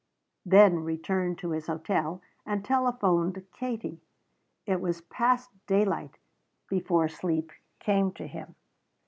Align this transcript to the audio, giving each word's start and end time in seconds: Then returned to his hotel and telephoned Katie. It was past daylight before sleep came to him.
Then 0.47 0.79
returned 0.83 1.37
to 1.37 1.51
his 1.51 1.67
hotel 1.67 2.23
and 2.43 2.65
telephoned 2.65 3.45
Katie. 3.51 4.01
It 4.65 4.81
was 4.81 5.01
past 5.01 5.51
daylight 5.67 6.17
before 6.67 7.07
sleep 7.07 7.51
came 7.79 8.11
to 8.13 8.25
him. 8.25 8.55